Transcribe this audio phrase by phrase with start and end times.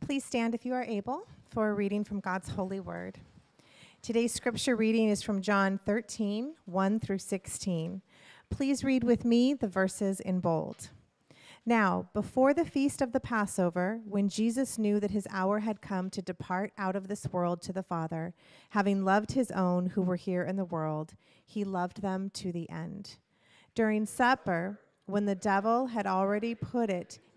[0.00, 3.18] Please stand if you are able for a reading from God's holy word.
[4.00, 8.00] Today's scripture reading is from John 13, 1 through 16.
[8.48, 10.90] Please read with me the verses in bold.
[11.66, 16.08] Now, before the feast of the Passover, when Jesus knew that his hour had come
[16.10, 18.32] to depart out of this world to the Father,
[18.70, 22.70] having loved his own who were here in the world, he loved them to the
[22.70, 23.16] end.
[23.74, 27.18] During supper, when the devil had already put it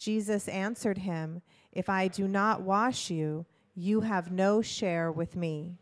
[0.00, 5.74] Jesus answered him, If I do not wash you, you have no share with me.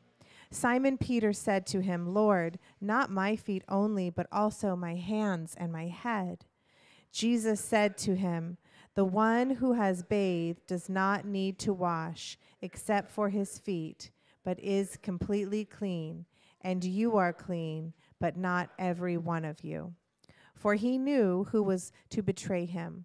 [0.51, 5.71] Simon Peter said to him, Lord, not my feet only, but also my hands and
[5.73, 6.47] my head.
[7.13, 8.57] Jesus said to him,
[8.97, 14.11] The one who has bathed does not need to wash except for his feet,
[14.45, 16.27] but is completely clean.
[16.61, 19.95] And you are clean, but not every one of you.
[20.57, 23.05] For he knew who was to betray him.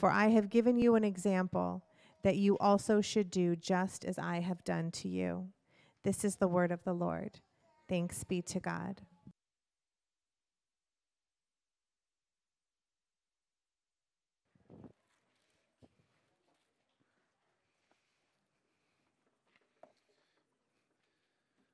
[0.00, 1.84] For I have given you an example
[2.22, 5.48] that you also should do just as I have done to you.
[6.04, 7.40] This is the word of the Lord.
[7.86, 9.02] Thanks be to God.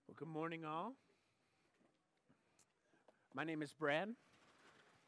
[0.09, 0.95] Well, good morning, all.
[3.35, 4.09] My name is Brad.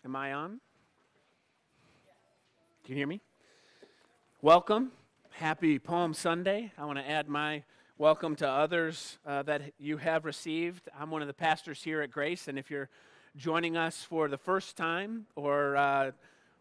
[0.04, 0.60] Am I on?
[2.88, 3.20] Can you hear me?
[4.40, 4.92] Welcome.
[5.32, 6.72] Happy Palm Sunday.
[6.78, 7.64] I want to add my
[7.98, 10.88] welcome to others uh, that you have received.
[10.98, 12.88] I'm one of the pastors here at Grace, and if you're
[13.36, 16.12] joining us for the first time or, uh,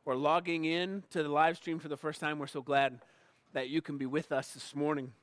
[0.04, 3.00] or logging in to the live stream for the first time, we're so glad
[3.54, 5.14] that you can be with us this morning.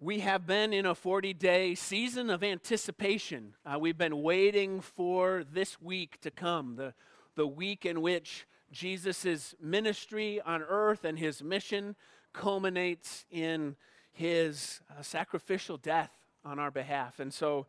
[0.00, 3.52] We have been in a 40 day season of anticipation.
[3.66, 6.94] Uh, we've been waiting for this week to come, the,
[7.34, 11.96] the week in which Jesus' ministry on earth and his mission
[12.32, 13.76] culminates in
[14.12, 16.10] his uh, sacrificial death
[16.44, 17.20] on our behalf.
[17.20, 17.66] And so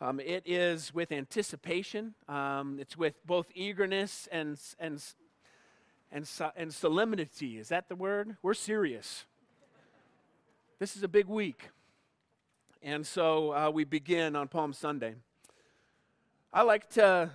[0.00, 5.02] um, it is with anticipation, um, it's with both eagerness and, and,
[6.12, 7.58] and, and solemnity.
[7.58, 8.36] Is that the word?
[8.42, 9.24] We're serious.
[10.78, 11.70] This is a big week.
[12.82, 15.16] And so uh, we begin on Palm Sunday.
[16.52, 17.32] I like to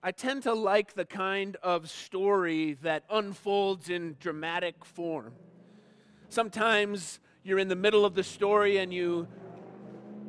[0.00, 5.32] I tend to like the kind of story that unfolds in dramatic form.
[6.28, 9.26] Sometimes you're in the middle of the story and you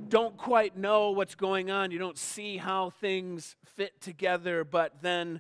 [0.08, 1.92] don't quite know what's going on.
[1.92, 5.40] You don't see how things fit together, but then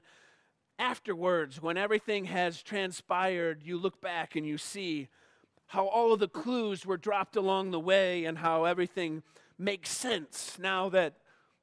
[0.77, 5.07] afterwards, when everything has transpired, you look back and you see
[5.65, 9.23] how all of the clues were dropped along the way and how everything
[9.57, 11.15] makes sense now that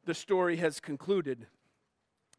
[0.05, 1.47] the story has concluded.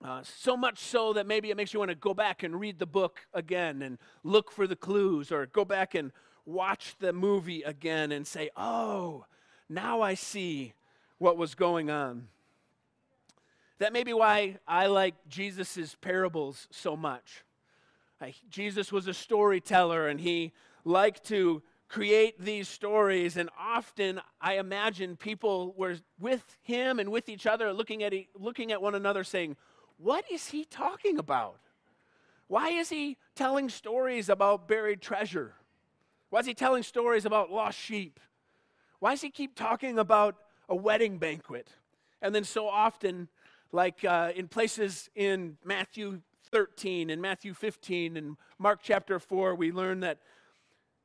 [0.03, 2.77] Uh, so much so that maybe it makes you want to go back and read
[2.77, 6.11] the book again and look for the clues, or go back and
[6.45, 9.25] watch the movie again and say, oh,
[9.67, 10.73] now I see
[11.17, 12.27] what was going on.
[13.79, 17.43] That may be why I like Jesus' parables so much.
[18.21, 20.53] Like, Jesus was a storyteller and he
[20.85, 27.29] liked to create these stories, and often I imagine people were with him and with
[27.29, 29.55] each other, looking at, looking at one another, saying,
[29.97, 31.59] what is he talking about?
[32.47, 35.55] Why is he telling stories about buried treasure?
[36.29, 38.19] Why is he telling stories about lost sheep?
[38.99, 40.35] Why does he keep talking about
[40.69, 41.69] a wedding banquet?
[42.21, 43.27] And then so often,
[43.71, 46.21] like uh, in places in Matthew
[46.51, 50.19] 13 and Matthew 15 and Mark chapter 4, we learn that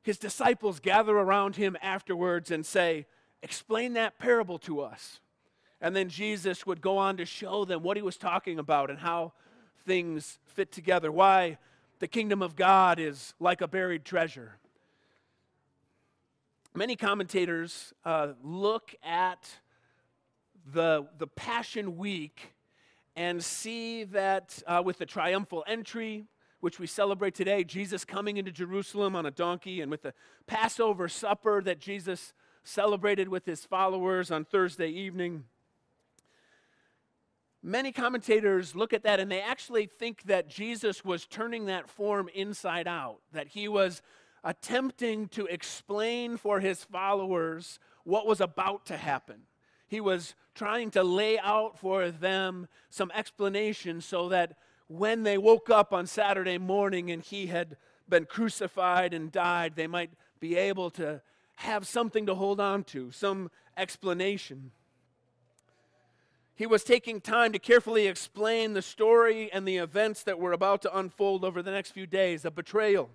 [0.01, 3.05] his disciples gather around him afterwards and say,
[3.41, 5.19] Explain that parable to us.
[5.83, 8.97] And then Jesus would go on to show them what he was talking about and
[8.97, 9.33] how
[9.85, 11.57] things fit together, why
[11.99, 14.53] the kingdom of God is like a buried treasure.
[16.73, 19.59] Many commentators uh, look at
[20.73, 22.53] the, the Passion Week
[23.17, 26.23] and see that uh, with the triumphal entry,
[26.61, 30.13] which we celebrate today, Jesus coming into Jerusalem on a donkey, and with the
[30.47, 32.33] Passover supper that Jesus
[32.63, 35.43] celebrated with his followers on Thursday evening.
[37.65, 42.29] Many commentators look at that and they actually think that Jesus was turning that form
[42.35, 44.01] inside out, that he was
[44.43, 49.43] attempting to explain for his followers what was about to happen.
[49.87, 54.57] He was trying to lay out for them some explanation so that
[54.87, 57.77] when they woke up on Saturday morning and he had
[58.09, 60.11] been crucified and died, they might
[60.41, 61.21] be able to
[61.55, 64.71] have something to hold on to, some explanation.
[66.55, 70.83] He was taking time to carefully explain the story and the events that were about
[70.83, 73.09] to unfold over the next few days a betrayal,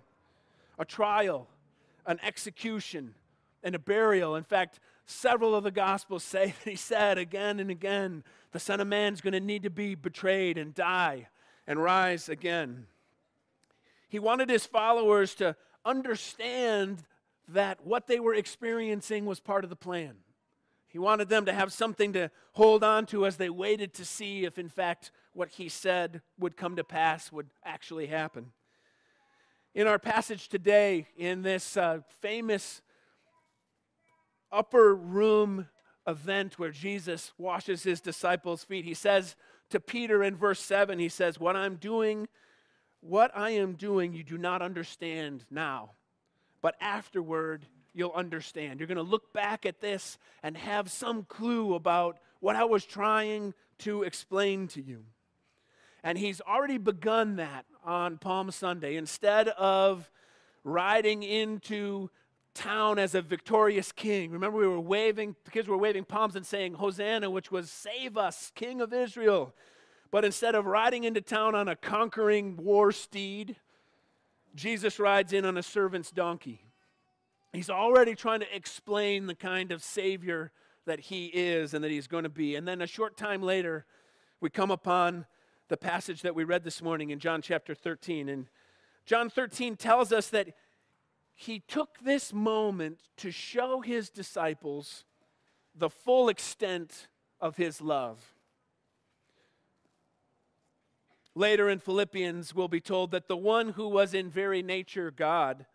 [0.77, 1.47] a trial,
[2.05, 3.15] an execution,
[3.63, 4.35] and a burial.
[4.35, 8.81] In fact, several of the Gospels say that he said again and again, the Son
[8.81, 11.29] of Man's going to need to be betrayed and die
[11.65, 12.87] and rise again.
[14.09, 17.03] He wanted his followers to understand
[17.47, 20.15] that what they were experiencing was part of the plan.
[20.89, 24.45] He wanted them to have something to hold on to as they waited to see
[24.45, 28.51] if, in fact, what he said would come to pass would actually happen.
[29.75, 32.81] In our passage today, in this uh, famous
[34.51, 35.67] upper room
[36.07, 39.35] event where Jesus washes his disciples' feet, he says
[39.69, 42.27] to Peter in verse 7, he says, What I'm doing,
[42.99, 45.91] what I am doing, you do not understand now
[46.61, 48.79] but afterward, you'll understand.
[48.79, 52.85] You're going to look back at this and have some clue about what I was
[52.85, 55.03] trying to explain to you.
[56.03, 58.95] And he's already begun that on Palm Sunday.
[58.95, 60.09] Instead of
[60.63, 62.09] riding into
[62.53, 66.45] town as a victorious king, remember we were waving, the kids were waving palms and
[66.45, 69.53] saying, Hosanna, which was save us, King of Israel.
[70.11, 73.57] But instead of riding into town on a conquering war steed,
[74.55, 76.68] Jesus rides in on a servant's donkey.
[77.53, 80.51] He's already trying to explain the kind of Savior
[80.85, 82.55] that he is and that he's going to be.
[82.55, 83.85] And then a short time later,
[84.39, 85.25] we come upon
[85.67, 88.29] the passage that we read this morning in John chapter 13.
[88.29, 88.47] And
[89.05, 90.49] John 13 tells us that
[91.33, 95.05] he took this moment to show his disciples
[95.75, 97.07] the full extent
[97.41, 98.35] of his love.
[101.33, 105.65] Later in Philippians, we'll be told that the one who was in very nature God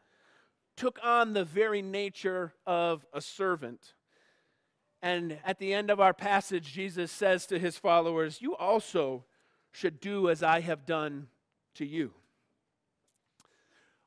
[0.76, 3.94] took on the very nature of a servant.
[5.02, 9.24] And at the end of our passage, Jesus says to his followers, You also
[9.70, 11.28] should do as I have done
[11.74, 12.12] to you.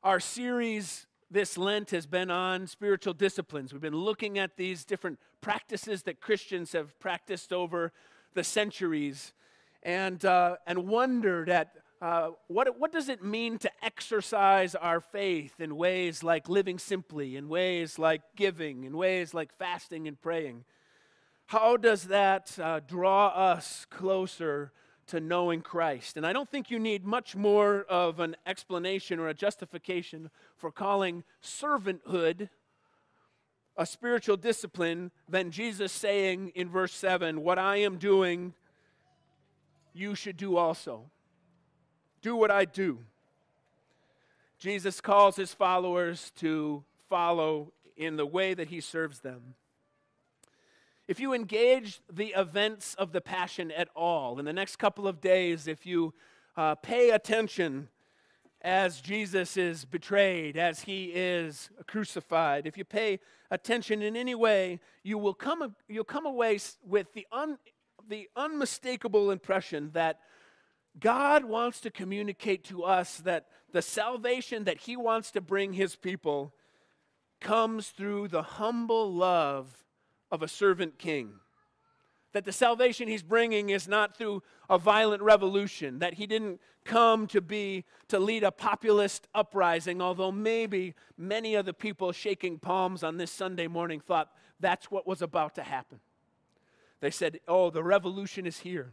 [0.02, 3.72] Our series this Lent has been on spiritual disciplines.
[3.72, 7.92] We've been looking at these different practices that Christians have practiced over
[8.34, 9.34] the centuries
[9.82, 15.60] and, uh, and wondered at uh, what, what does it mean to exercise our faith
[15.60, 20.64] in ways like living simply, in ways like giving, in ways like fasting and praying?
[21.46, 24.72] How does that uh, draw us closer
[25.08, 26.16] to knowing Christ?
[26.16, 30.70] And I don't think you need much more of an explanation or a justification for
[30.70, 32.48] calling servanthood
[33.78, 38.52] a spiritual discipline than Jesus saying in verse 7 What I am doing
[39.94, 41.10] you should do also.
[42.22, 42.98] Do what I do.
[44.58, 49.54] Jesus calls his followers to follow in the way that he serves them.
[51.06, 55.20] If you engage the events of the Passion at all in the next couple of
[55.20, 56.12] days, if you
[56.56, 57.88] uh, pay attention
[58.60, 63.20] as Jesus is betrayed, as he is crucified, if you pay
[63.50, 67.58] attention in any way, you will come, you'll come away with the un,
[68.08, 70.20] the unmistakable impression that
[71.00, 75.96] God wants to communicate to us that the salvation that He wants to bring His
[75.96, 76.54] people
[77.40, 79.84] comes through the humble love
[80.30, 81.34] of a servant king.
[82.32, 87.26] That the salvation He's bringing is not through a violent revolution, that He didn't come
[87.28, 93.02] to be to lead a populist uprising, although maybe many of the people shaking palms
[93.02, 96.00] on this Sunday morning thought that's what was about to happen.
[97.00, 98.92] They said, Oh, the revolution is here.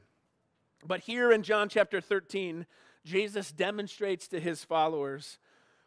[0.87, 2.65] But here in John chapter 13,
[3.03, 5.39] Jesus demonstrates to his followers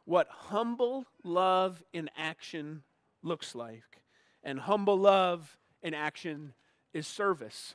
[0.05, 2.83] what humble love in action
[3.23, 4.02] looks like.
[4.43, 6.55] And humble love in action
[6.93, 7.75] is service.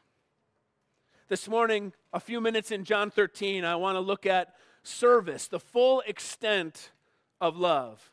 [1.29, 5.59] This morning, a few minutes in John 13, I want to look at service, the
[5.59, 6.91] full extent
[7.39, 8.11] of love.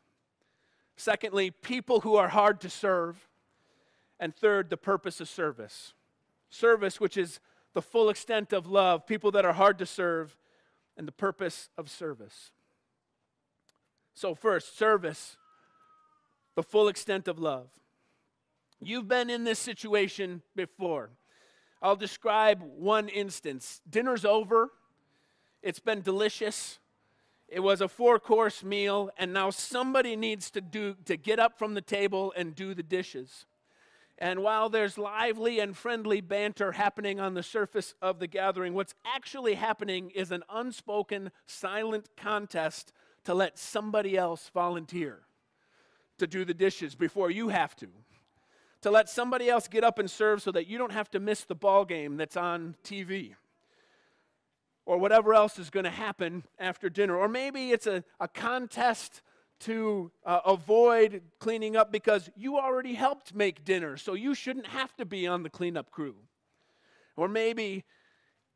[0.96, 3.28] Secondly, people who are hard to serve.
[4.18, 5.94] And third, the purpose of service.
[6.50, 7.40] Service, which is
[7.74, 10.36] the full extent of love, people that are hard to serve,
[10.96, 12.50] and the purpose of service.
[14.14, 15.36] So, first, service,
[16.56, 17.68] the full extent of love.
[18.82, 21.10] You've been in this situation before.
[21.82, 23.80] I'll describe one instance.
[23.88, 24.70] Dinner's over,
[25.62, 26.78] it's been delicious.
[27.48, 31.58] It was a four course meal, and now somebody needs to, do, to get up
[31.58, 33.46] from the table and do the dishes.
[34.20, 38.94] And while there's lively and friendly banter happening on the surface of the gathering, what's
[39.04, 42.92] actually happening is an unspoken, silent contest
[43.24, 45.20] to let somebody else volunteer
[46.18, 47.88] to do the dishes before you have to.
[48.82, 51.44] To let somebody else get up and serve so that you don't have to miss
[51.44, 53.34] the ball game that's on TV
[54.84, 57.16] or whatever else is going to happen after dinner.
[57.16, 59.22] Or maybe it's a, a contest
[59.60, 64.94] to uh, avoid cleaning up because you already helped make dinner, so you shouldn't have
[64.96, 66.16] to be on the cleanup crew.
[67.16, 67.84] Or maybe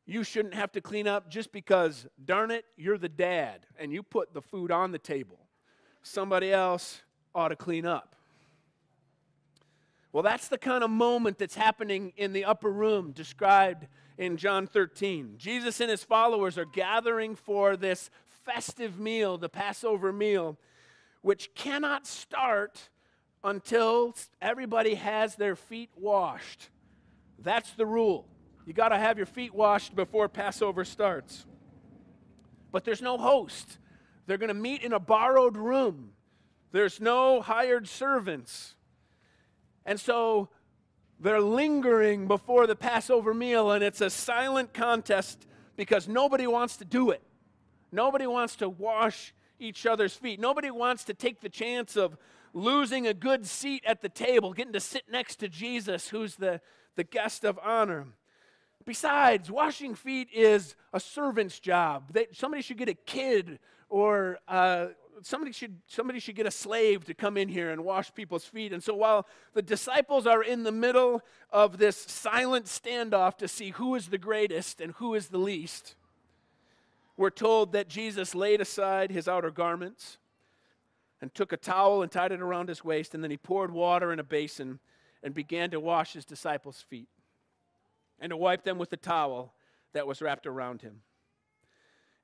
[0.06, 4.02] you shouldn't have to clean up just because, darn it, you're the dad and you
[4.02, 5.38] put the food on the table.
[6.02, 7.02] Somebody else
[7.34, 8.14] ought to clean up.
[10.12, 14.66] Well, that's the kind of moment that's happening in the upper room described in John
[14.66, 15.34] 13.
[15.38, 18.10] Jesus and his followers are gathering for this
[18.44, 20.56] festive meal, the Passover meal,
[21.24, 22.90] which cannot start
[23.42, 26.68] until everybody has their feet washed.
[27.38, 28.28] That's the rule.
[28.66, 31.46] You got to have your feet washed before Passover starts.
[32.70, 33.78] But there's no host.
[34.26, 36.10] They're going to meet in a borrowed room.
[36.72, 38.74] There's no hired servants.
[39.86, 40.50] And so
[41.18, 46.84] they're lingering before the Passover meal, and it's a silent contest because nobody wants to
[46.84, 47.22] do it.
[47.90, 50.40] Nobody wants to wash each other's feet.
[50.40, 52.16] Nobody wants to take the chance of
[52.52, 56.60] losing a good seat at the table, getting to sit next to Jesus, who's the,
[56.96, 58.06] the guest of honor.
[58.84, 62.12] Besides, washing feet is a servant's job.
[62.12, 63.58] They, somebody should get a kid
[63.88, 64.88] or uh,
[65.22, 68.72] somebody should somebody should get a slave to come in here and wash people's feet.
[68.72, 73.70] And so while the disciples are in the middle of this silent standoff to see
[73.70, 75.94] who is the greatest and who is the least,
[77.16, 80.18] we're told that Jesus laid aside his outer garments
[81.20, 84.12] and took a towel and tied it around his waist, and then he poured water
[84.12, 84.80] in a basin
[85.22, 87.08] and began to wash his disciples' feet
[88.20, 89.54] and to wipe them with the towel
[89.92, 91.00] that was wrapped around him.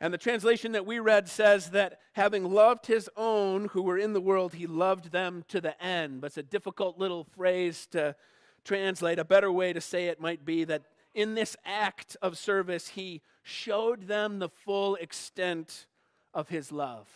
[0.01, 4.15] And the translation that we read says that having loved his own who were in
[4.15, 6.23] the world, he loved them to the end.
[6.23, 8.17] But it's a difficult little phrase to
[8.65, 9.19] translate.
[9.19, 13.23] A better way to say it might be that in this act of service, he
[13.43, 15.87] showed them the full extent
[16.33, 17.09] of his love.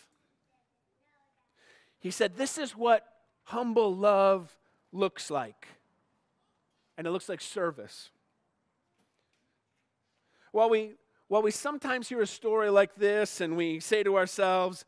[2.01, 3.07] He said, This is what
[3.45, 4.57] humble love
[4.93, 5.69] looks like.
[6.97, 8.11] And it looks like service.
[10.53, 10.93] While we
[11.29, 14.85] well, we sometimes hear a story like this and we say to ourselves,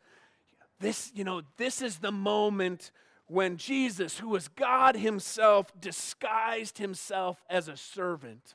[0.78, 2.90] this, you know, this is the moment
[3.26, 8.54] when Jesus, who was God Himself, disguised Himself as a servant.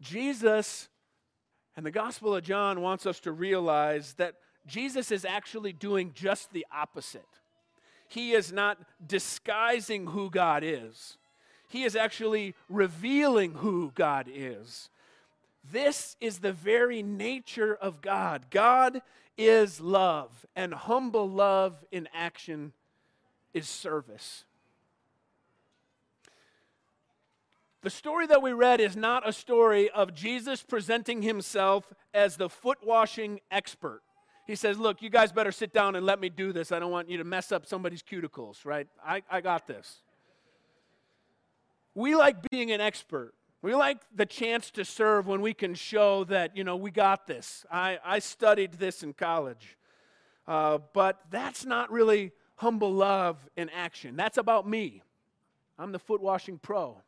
[0.00, 0.88] Jesus
[1.76, 4.34] and the Gospel of John wants us to realize that
[4.66, 7.22] Jesus is actually doing just the opposite.
[8.08, 11.16] He is not disguising who God is,
[11.68, 14.90] He is actually revealing who God is.
[15.70, 18.46] This is the very nature of God.
[18.50, 19.02] God
[19.36, 22.72] is love, and humble love in action
[23.54, 24.44] is service.
[27.82, 32.50] The story that we read is not a story of Jesus presenting himself as the
[32.50, 34.02] foot washing expert.
[34.46, 36.72] He says, Look, you guys better sit down and let me do this.
[36.72, 38.86] I don't want you to mess up somebody's cuticles, right?
[39.04, 40.02] I, I got this.
[41.94, 43.32] We like being an expert.
[43.62, 47.26] We like the chance to serve when we can show that, you know, we got
[47.26, 47.64] this.
[47.70, 49.76] I, I studied this in college.
[50.46, 54.16] Uh, but that's not really humble love in action.
[54.16, 55.02] That's about me.
[55.78, 57.00] I'm the foot washing pro.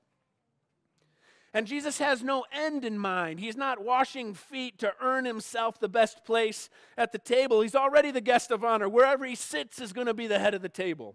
[1.55, 3.39] And Jesus has no end in mind.
[3.39, 7.61] He's not washing feet to earn himself the best place at the table.
[7.61, 8.89] He's already the guest of honor.
[8.89, 11.15] Wherever he sits is going to be the head of the table.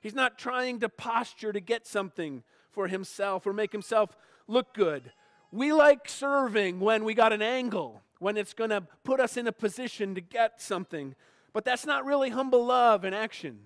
[0.00, 2.42] He's not trying to posture to get something
[2.72, 4.14] for himself or make himself
[4.46, 5.12] look good.
[5.50, 9.46] We like serving when we got an angle, when it's going to put us in
[9.46, 11.14] a position to get something.
[11.54, 13.60] But that's not really humble love in action.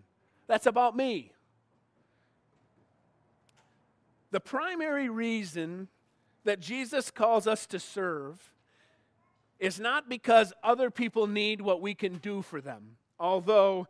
[0.46, 1.32] That's about me.
[4.30, 5.88] The primary reason
[6.44, 8.52] that Jesus calls us to serve
[9.58, 13.86] is not because other people need what we can do for them, although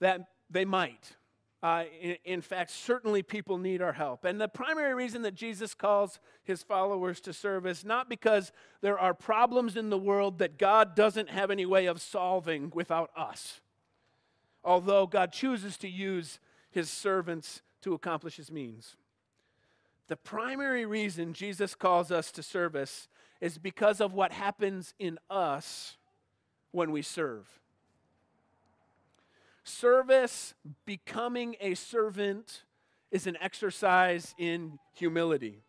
[0.00, 1.16] that they might.
[1.62, 4.24] Uh, in, in, fact, certainly people need our help.
[4.24, 8.52] And the primary reason that Jesus calls his followers to serve is not because
[8.82, 13.10] there are problems in the world that God doesn't have any way of solving without
[13.16, 13.60] us,
[14.62, 16.38] although God chooses to use
[16.70, 18.94] his servants to accomplish his means.
[20.08, 23.08] The primary reason Jesus calls us to service
[23.40, 25.96] is because of what happens in us
[26.70, 27.46] when we serve.
[29.64, 32.62] Service, becoming a servant,
[33.10, 35.62] is an exercise in humility.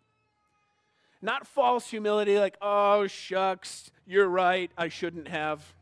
[1.22, 5.74] Not false humility, like, oh, shucks, you're right, I shouldn't have.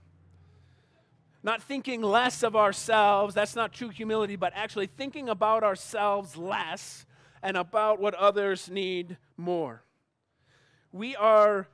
[1.43, 7.05] Not thinking less of ourselves, that's not true humility, but actually thinking about ourselves less
[7.45, 9.83] and about what others need more.
[10.91, 11.67] We are,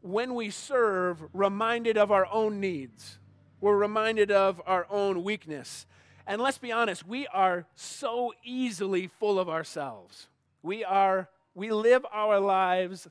[0.00, 3.18] when we serve, reminded of our own needs.
[3.60, 5.84] We're reminded of our own weakness.
[6.28, 10.28] And let's be honest, we are so easily full of ourselves.
[10.62, 13.08] We are we live our lives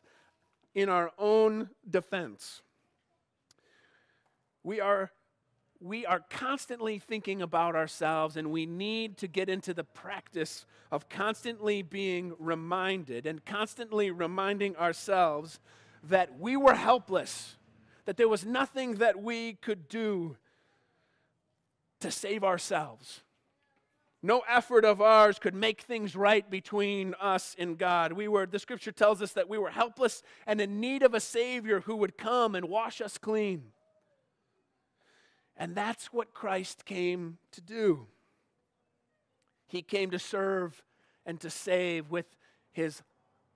[0.73, 2.61] in our own defense.
[4.63, 5.11] We are
[5.79, 11.09] we are constantly thinking about ourselves, and we need to get into the practice of
[11.09, 15.59] constantly being reminded and constantly reminding ourselves
[16.03, 17.57] that we were helpless,
[18.05, 20.37] that there was nothing that we could do
[21.99, 23.21] to save ourselves.
[24.21, 28.11] No effort of ours could make things right between us and God.
[28.13, 31.19] We were, the scripture tells us that we were helpless and in need of a
[31.19, 33.65] Savior who would come and wash us clean.
[35.57, 38.07] And that's what Christ came to do.
[39.67, 40.83] He came to serve
[41.25, 42.25] and to save with
[42.71, 43.01] his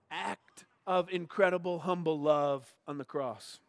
[0.09, 3.59] act of incredible, humble love on the cross.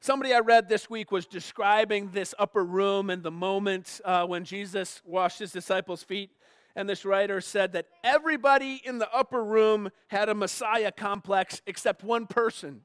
[0.00, 4.44] Somebody I read this week was describing this upper room and the moment uh, when
[4.44, 6.30] Jesus washed his disciples' feet.
[6.76, 12.04] And this writer said that everybody in the upper room had a Messiah complex except
[12.04, 12.82] one person.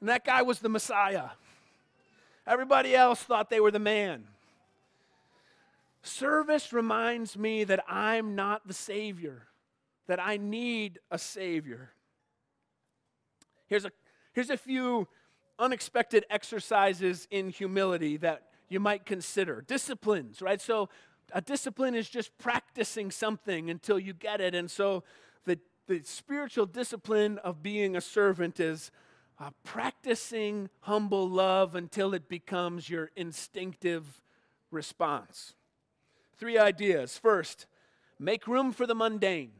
[0.00, 1.30] And that guy was the Messiah.
[2.46, 4.24] Everybody else thought they were the man.
[6.02, 9.46] Service reminds me that I'm not the Savior,
[10.08, 11.92] that I need a Savior.
[13.68, 13.92] Here's a,
[14.32, 15.06] here's a few
[15.58, 19.62] unexpected exercises in humility that you might consider.
[19.66, 20.60] Disciplines, right?
[20.60, 20.88] So,
[21.32, 24.54] a discipline is just practicing something until you get it.
[24.54, 25.04] And so,
[25.44, 28.90] the, the spiritual discipline of being a servant is
[29.42, 34.22] uh, practicing humble love until it becomes your instinctive
[34.70, 35.54] response.
[36.38, 37.18] Three ideas.
[37.18, 37.66] First,
[38.20, 39.50] make room for the mundane.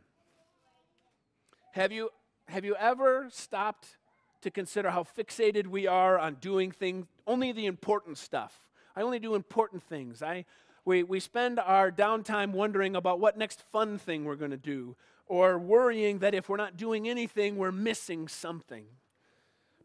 [1.73, 2.11] Have you,
[2.47, 3.97] have you ever stopped
[4.43, 8.61] to consider how fixated we are on doing things, only the important stuff?
[8.95, 10.23] I only do important things.
[10.23, 10.45] I,
[10.85, 14.95] we, we spend our downtime wondering about what next fun thing we're going to do,
[15.27, 18.85] or worrying that if we're not doing anything, we're missing something.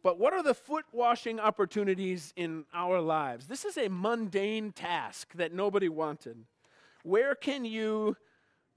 [0.03, 3.47] But what are the foot washing opportunities in our lives?
[3.47, 6.37] This is a mundane task that nobody wanted.
[7.03, 8.17] Where can you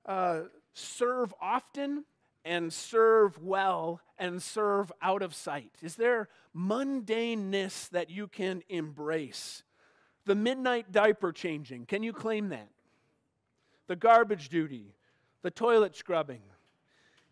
[0.06, 2.04] uh, serve often
[2.44, 5.72] and serve well and serve out of sight?
[5.82, 9.62] Is there mundaneness that you can embrace?
[10.26, 12.68] The midnight diaper changing, can you claim that?
[13.88, 14.94] The garbage duty,
[15.42, 16.42] the toilet scrubbing,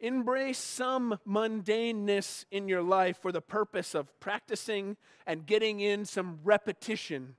[0.01, 6.39] Embrace some mundaneness in your life for the purpose of practicing and getting in some
[6.45, 7.35] repetition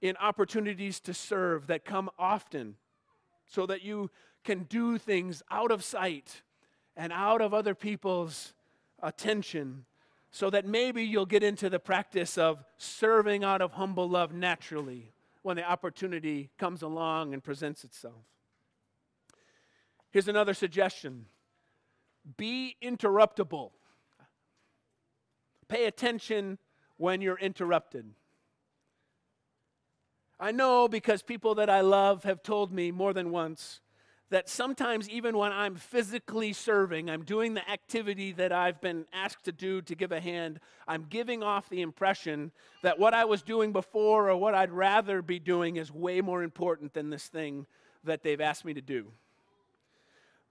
[0.00, 2.76] in opportunities to serve that come often
[3.46, 4.10] so that you
[4.44, 6.42] can do things out of sight
[6.96, 8.52] and out of other people's
[9.02, 9.84] attention
[10.30, 15.12] so that maybe you'll get into the practice of serving out of humble love naturally
[15.42, 18.26] when the opportunity comes along and presents itself.
[20.10, 21.26] Here's another suggestion
[22.36, 23.70] be interruptible.
[25.68, 26.58] Pay attention
[26.96, 28.10] when you're interrupted.
[30.40, 33.80] I know because people that I love have told me more than once
[34.30, 39.44] that sometimes, even when I'm physically serving, I'm doing the activity that I've been asked
[39.44, 43.42] to do to give a hand, I'm giving off the impression that what I was
[43.42, 47.66] doing before or what I'd rather be doing is way more important than this thing
[48.04, 49.12] that they've asked me to do.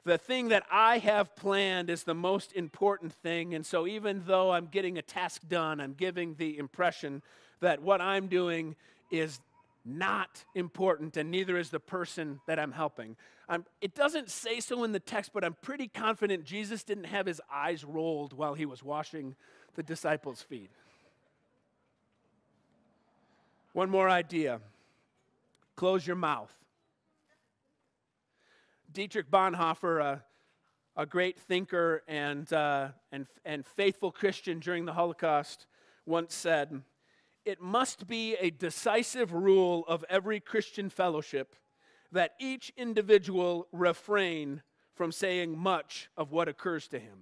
[0.07, 3.53] The thing that I have planned is the most important thing.
[3.53, 7.21] And so, even though I'm getting a task done, I'm giving the impression
[7.59, 8.75] that what I'm doing
[9.11, 9.39] is
[9.85, 13.15] not important, and neither is the person that I'm helping.
[13.49, 17.25] I'm, it doesn't say so in the text, but I'm pretty confident Jesus didn't have
[17.25, 19.35] his eyes rolled while he was washing
[19.75, 20.69] the disciples' feet.
[23.73, 24.61] One more idea
[25.75, 26.51] close your mouth.
[28.97, 30.23] Dietrich Bonhoeffer, a,
[30.95, 35.67] a great thinker and, uh, and, and faithful Christian during the Holocaust,
[36.07, 36.81] once said,
[37.45, 41.55] It must be a decisive rule of every Christian fellowship
[42.11, 44.63] that each individual refrain
[44.95, 47.19] from saying much of what occurs to him.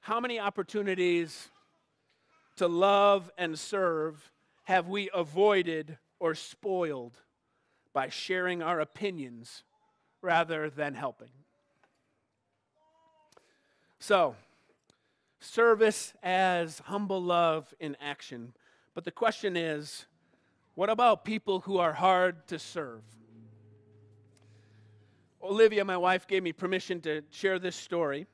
[0.00, 1.50] How many opportunities
[2.56, 7.18] to love and serve have we avoided or spoiled
[7.92, 9.62] by sharing our opinions
[10.20, 11.30] rather than helping?
[13.98, 14.34] So,
[15.40, 18.54] service as humble love in action.
[18.94, 20.06] But the question is
[20.74, 23.02] what about people who are hard to serve?
[25.42, 28.26] Olivia, my wife, gave me permission to share this story.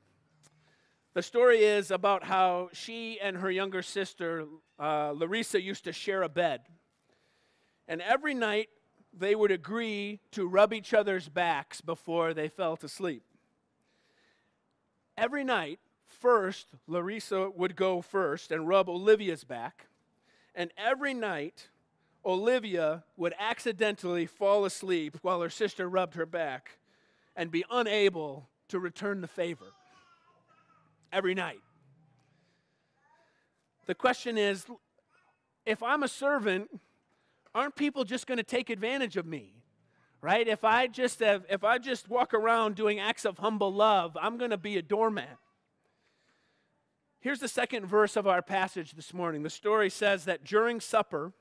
[1.15, 4.45] The story is about how she and her younger sister,
[4.79, 6.61] uh, Larissa, used to share a bed.
[7.87, 8.69] And every night
[9.13, 13.23] they would agree to rub each other's backs before they fell to sleep.
[15.17, 19.87] Every night, first, Larissa would go first and rub Olivia's back.
[20.55, 21.69] And every night,
[22.25, 26.79] Olivia would accidentally fall asleep while her sister rubbed her back
[27.35, 29.67] and be unable to return the favor
[31.11, 31.61] every night.
[33.85, 34.65] The question is
[35.65, 36.69] if I'm a servant,
[37.53, 39.55] aren't people just going to take advantage of me?
[40.21, 40.47] Right?
[40.47, 44.37] If I just have, if I just walk around doing acts of humble love, I'm
[44.37, 45.37] going to be a doormat.
[47.21, 49.43] Here's the second verse of our passage this morning.
[49.43, 51.33] The story says that during supper,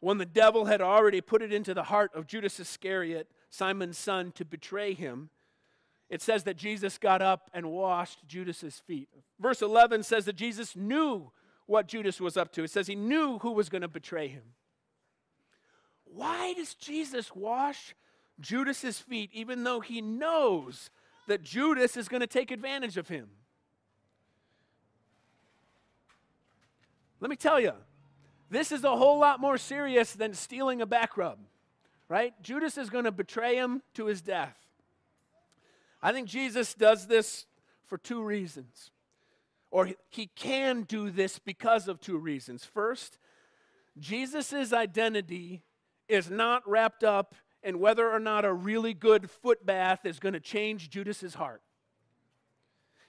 [0.00, 4.32] when the devil had already put it into the heart of Judas Iscariot, Simon's son,
[4.32, 5.30] to betray him,
[6.08, 9.08] it says that Jesus got up and washed Judas's feet.
[9.38, 11.30] Verse 11 says that Jesus knew
[11.66, 12.64] what Judas was up to.
[12.64, 14.42] It says he knew who was going to betray him.
[16.14, 17.94] Why does Jesus wash
[18.40, 20.90] Judas's feet even though he knows
[21.28, 23.28] that Judas is going to take advantage of him?
[27.20, 27.72] Let me tell you,
[28.50, 31.38] this is a whole lot more serious than stealing a back rub,
[32.08, 32.32] right?
[32.42, 34.56] Judas is going to betray him to his death.
[36.02, 37.46] I think Jesus does this
[37.86, 38.90] for two reasons.
[39.70, 42.64] Or he can do this because of two reasons.
[42.64, 43.18] First,
[43.98, 45.62] Jesus' identity
[46.10, 50.32] is not wrapped up in whether or not a really good foot bath is going
[50.32, 51.62] to change Judas's heart.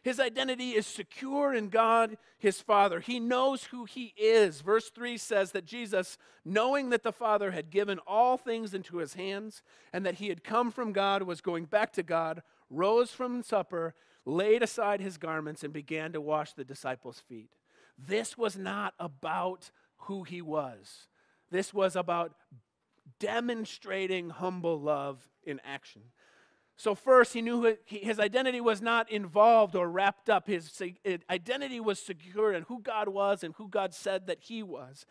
[0.03, 2.99] His identity is secure in God, his Father.
[2.99, 4.61] He knows who he is.
[4.61, 9.13] Verse 3 says that Jesus, knowing that the Father had given all things into his
[9.13, 9.61] hands
[9.93, 13.93] and that he had come from God, was going back to God, rose from supper,
[14.25, 17.51] laid aside his garments, and began to wash the disciples' feet.
[17.95, 19.69] This was not about
[20.05, 21.07] who he was,
[21.51, 22.33] this was about
[23.21, 26.01] demonstrating humble love in action.
[26.75, 30.47] So, first, he knew his identity was not involved or wrapped up.
[30.47, 30.81] His
[31.29, 35.05] identity was secure in who God was and who God said that he was.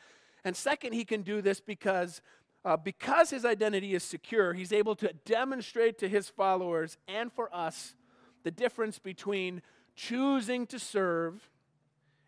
[0.44, 2.22] And second, he can do this because,
[2.64, 7.54] uh, because his identity is secure, he's able to demonstrate to his followers and for
[7.54, 7.94] us
[8.42, 9.62] the difference between
[9.94, 11.50] choosing to serve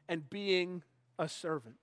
[0.08, 0.84] and being
[1.18, 1.80] a servant.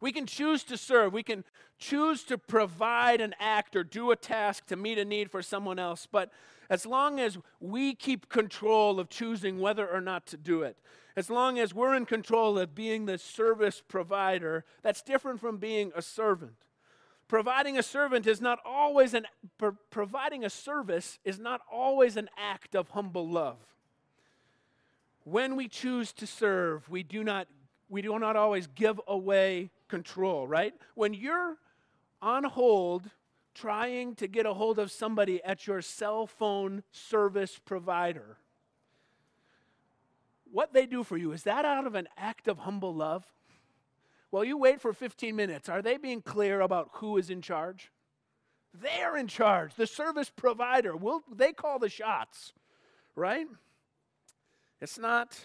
[0.00, 1.12] We can choose to serve.
[1.12, 1.44] We can
[1.78, 5.78] choose to provide an act or do a task to meet a need for someone
[5.78, 6.06] else.
[6.10, 6.30] But
[6.70, 10.76] as long as we keep control of choosing whether or not to do it,
[11.16, 15.90] as long as we're in control of being the service provider, that's different from being
[15.96, 16.54] a servant.
[17.26, 19.26] Providing a servant is not always an
[19.58, 23.58] pro- providing a service is not always an act of humble love.
[25.24, 27.48] When we choose to serve, we do not
[27.90, 30.74] we do not always give away control, right?
[30.94, 31.56] When you're
[32.20, 33.10] on hold
[33.54, 38.36] trying to get a hold of somebody at your cell phone service provider,
[40.50, 43.26] what they do for you, is that out of an act of humble love?
[44.30, 45.68] Well, you wait for 15 minutes.
[45.68, 47.90] Are they being clear about who is in charge?
[48.74, 49.74] They're in charge.
[49.74, 52.52] The service provider, will they call the shots,
[53.16, 53.46] right?
[54.80, 55.38] It's not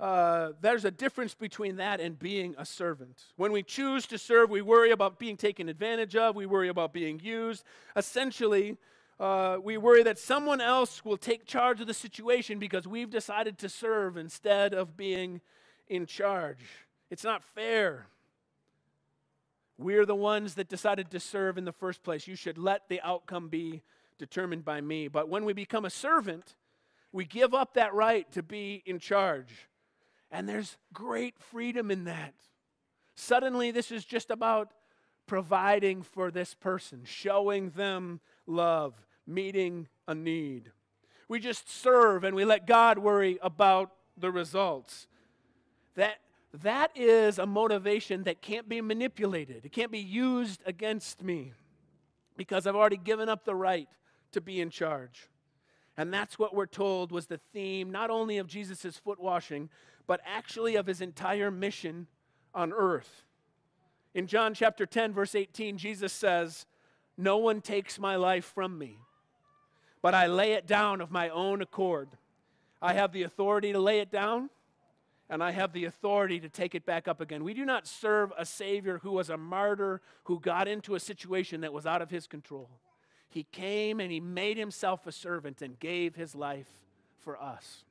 [0.00, 3.22] uh, there's a difference between that and being a servant.
[3.36, 6.92] When we choose to serve, we worry about being taken advantage of, we worry about
[6.92, 7.62] being used.
[7.94, 8.78] Essentially,
[9.20, 13.58] Uh, we worry that someone else will take charge of the situation because we've decided
[13.58, 15.42] to serve instead of being
[15.88, 16.64] in charge.
[17.10, 18.06] It's not fair.
[19.76, 22.26] We're the ones that decided to serve in the first place.
[22.26, 23.82] You should let the outcome be
[24.16, 25.08] determined by me.
[25.08, 26.56] But when we become a servant,
[27.12, 29.68] we give up that right to be in charge.
[30.30, 32.34] And there's great freedom in that.
[33.14, 34.72] Suddenly, this is just about
[35.26, 38.94] providing for this person, showing them love,
[39.26, 40.70] meeting a need.
[41.28, 45.06] We just serve and we let God worry about the results.
[45.94, 46.16] That,
[46.62, 49.64] that is a motivation that can't be manipulated.
[49.64, 51.52] It can't be used against me
[52.36, 53.88] because I've already given up the right
[54.32, 55.28] to be in charge.
[56.00, 59.68] And that's what we're told was the theme not only of Jesus' foot washing,
[60.06, 62.06] but actually of his entire mission
[62.54, 63.26] on earth.
[64.14, 66.64] In John chapter 10, verse 18, Jesus says,
[67.18, 68.96] No one takes my life from me,
[70.00, 72.08] but I lay it down of my own accord.
[72.80, 74.48] I have the authority to lay it down,
[75.28, 77.44] and I have the authority to take it back up again.
[77.44, 81.60] We do not serve a Savior who was a martyr who got into a situation
[81.60, 82.70] that was out of his control.
[83.30, 86.68] He came and he made himself a servant and gave his life
[87.20, 87.84] for us.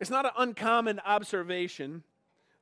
[0.00, 2.02] It's not an uncommon observation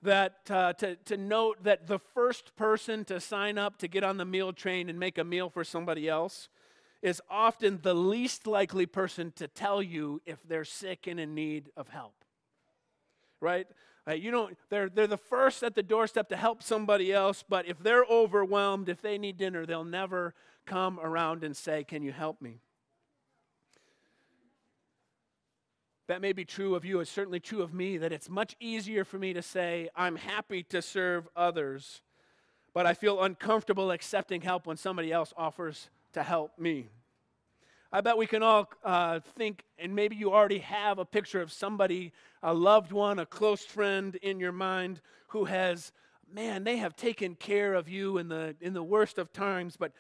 [0.03, 4.19] that uh, to, to note that the first person to sign up to get on
[4.19, 6.49] the meal train and make a meal for somebody else
[7.01, 11.71] is often the least likely person to tell you if they're sick and in need
[11.77, 12.15] of help.
[13.41, 13.67] Right?
[14.09, 17.67] Uh, you don't, they're, they're the first at the doorstep to help somebody else, but
[17.67, 20.33] if they're overwhelmed, if they need dinner, they'll never
[20.65, 22.61] come around and say, Can you help me?
[26.07, 27.01] That may be true of you.
[27.01, 30.63] It's certainly true of me that it's much easier for me to say, I'm happy
[30.65, 32.03] to serve others,
[32.73, 36.91] but I feel uncomfortable accepting help when somebody else offers to help me.
[37.93, 41.53] I bet we can all uh, think, and maybe you already have a picture of
[41.53, 45.93] somebody, a loved one, a close friend in your mind who has,
[46.33, 49.93] man, they have taken care of you in the, in the worst of times, but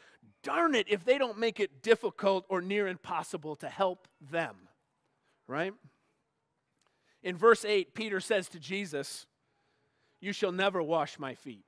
[0.42, 4.56] darn it if they don't make it difficult or near impossible to help them,
[5.46, 5.72] right?
[7.22, 9.26] In verse 8, Peter says to Jesus,
[10.20, 11.64] You shall never wash my feet.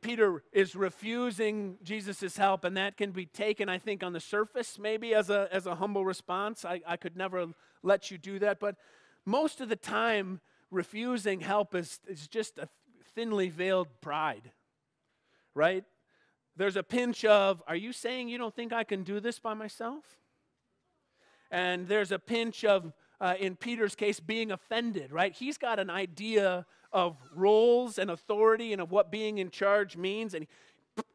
[0.00, 4.78] Peter is refusing Jesus' help, and that can be taken, I think, on the surface,
[4.78, 6.64] maybe as a, as a humble response.
[6.64, 7.46] I, I could never
[7.82, 8.58] let you do that.
[8.58, 8.76] But
[9.26, 12.68] most of the time, refusing help is, is just a
[13.14, 14.50] thinly veiled pride,
[15.54, 15.84] right?
[16.56, 19.54] There's a pinch of, Are you saying you don't think I can do this by
[19.54, 20.04] myself?
[21.50, 25.32] And there's a pinch of, uh, in Peter's case, being offended, right?
[25.32, 30.34] He's got an idea of roles and authority and of what being in charge means.
[30.34, 30.46] And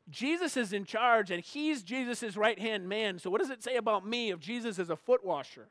[0.09, 3.19] Jesus is in charge and he's Jesus' right hand man.
[3.19, 5.67] So, what does it say about me if Jesus is a foot washer?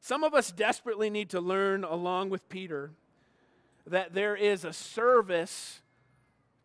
[0.00, 2.92] Some of us desperately need to learn, along with Peter,
[3.86, 5.82] that there is a service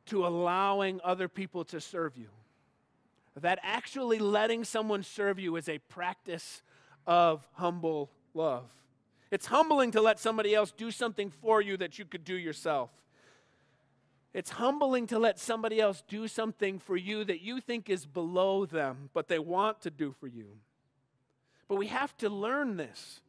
[0.05, 2.29] to allowing other people to serve you.
[3.35, 6.61] That actually letting someone serve you is a practice
[7.07, 8.65] of humble love.
[9.31, 12.89] It's humbling to let somebody else do something for you that you could do yourself.
[14.33, 18.65] It's humbling to let somebody else do something for you that you think is below
[18.65, 20.47] them, but they want to do for you.
[21.67, 23.21] But we have to learn this.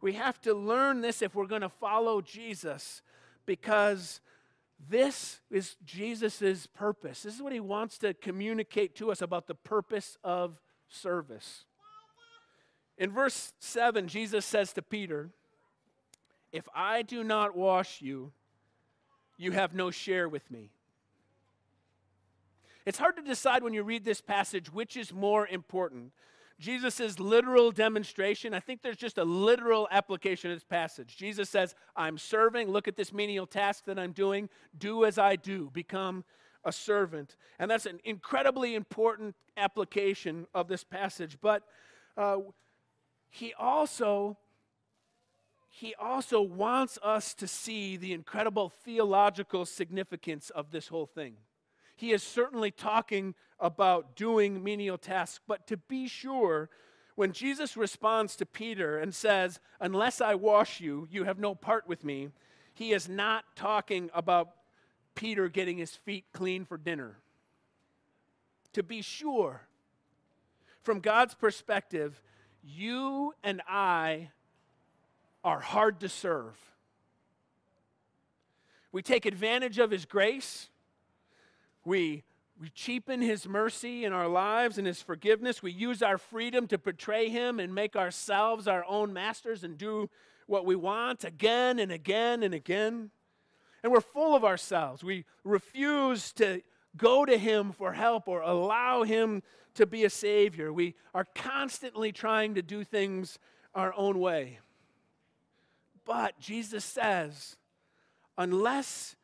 [0.00, 3.02] We have to learn this if we're going to follow Jesus
[3.44, 4.20] because
[4.88, 7.22] this is Jesus' purpose.
[7.22, 11.64] This is what he wants to communicate to us about the purpose of service.
[12.98, 15.30] In verse 7, Jesus says to Peter,
[16.52, 18.32] if I do not wash you,
[19.38, 20.70] you have no share with me.
[22.84, 26.12] It's hard to decide when you read this passage which is more important.
[26.58, 31.16] Jesus' literal demonstration, I think there's just a literal application of this passage.
[31.16, 32.70] Jesus says, I'm serving.
[32.70, 34.48] Look at this menial task that I'm doing.
[34.78, 35.70] Do as I do.
[35.72, 36.24] Become
[36.64, 37.36] a servant.
[37.58, 41.38] And that's an incredibly important application of this passage.
[41.40, 41.64] But
[42.16, 42.38] uh,
[43.32, 44.36] he also
[45.74, 51.36] he also wants us to see the incredible theological significance of this whole thing.
[51.96, 56.68] He is certainly talking about doing menial tasks, but to be sure,
[57.14, 61.88] when Jesus responds to Peter and says, Unless I wash you, you have no part
[61.88, 62.28] with me,
[62.74, 64.50] he is not talking about
[65.14, 67.16] Peter getting his feet clean for dinner.
[68.74, 69.62] To be sure,
[70.82, 72.20] from God's perspective,
[72.62, 74.30] you and I
[75.44, 76.56] are hard to serve.
[78.92, 80.68] We take advantage of His grace,
[81.84, 82.24] We,
[82.62, 85.64] we cheapen his mercy in our lives and his forgiveness.
[85.64, 90.08] We use our freedom to betray him and make ourselves our own masters and do
[90.46, 93.10] what we want again and again and again.
[93.82, 95.02] And we're full of ourselves.
[95.02, 96.62] We refuse to
[96.96, 99.42] go to him for help or allow him
[99.74, 100.72] to be a savior.
[100.72, 103.38] We are constantly trying to do things
[103.74, 104.58] our own way.
[106.04, 107.56] But Jesus says,
[108.36, 109.16] unless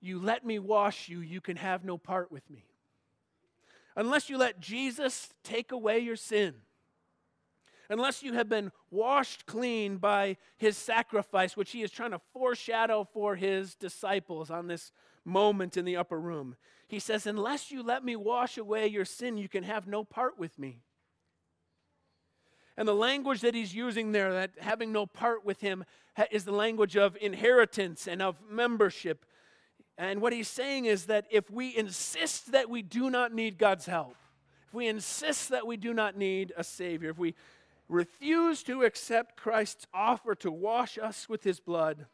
[0.00, 2.64] you let me wash you, you can have no part with me.
[3.96, 6.54] Unless you let Jesus take away your sin,
[7.88, 13.04] unless you have been washed clean by his sacrifice, which he is trying to foreshadow
[13.04, 14.92] for his disciples on this
[15.24, 16.56] moment in the upper room,
[16.88, 20.38] he says, Unless you let me wash away your sin, you can have no part
[20.38, 20.80] with me.
[22.76, 25.84] And the language that he's using there, that having no part with him,
[26.30, 29.24] is the language of inheritance and of membership.
[29.96, 33.86] And what he's saying is that if we insist that we do not need God's
[33.86, 34.16] help,
[34.68, 37.34] if we insist that we do not need a Savior, if we
[37.88, 42.06] refuse to accept Christ's offer to wash us with his blood,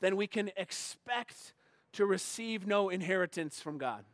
[0.00, 1.52] then we can expect
[1.92, 4.04] to receive no inheritance from God.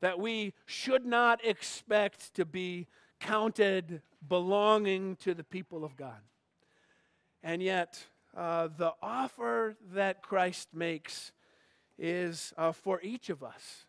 [0.00, 2.86] That we should not expect to be
[3.20, 6.20] counted belonging to the people of God.
[7.42, 8.04] And yet,
[8.36, 11.32] uh, the offer that Christ makes
[11.98, 13.86] is uh, for each of us.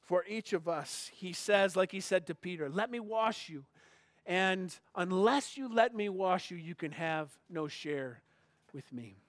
[0.00, 3.64] For each of us, he says, like he said to Peter, let me wash you.
[4.26, 8.20] And unless you let me wash you, you can have no share
[8.72, 9.16] with me.